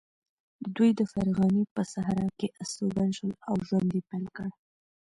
دوی 0.75 0.89
د 0.99 1.01
فرغانې 1.11 1.63
په 1.75 1.81
صحرا 1.93 2.27
کې 2.39 2.47
استوګن 2.61 3.09
شول 3.17 3.33
او 3.49 3.55
ژوند 3.67 3.89
یې 3.95 4.01
پیل 4.09 4.25
کړ. 4.37 4.49